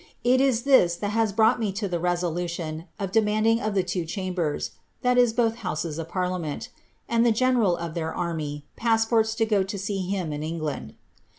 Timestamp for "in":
10.33-10.41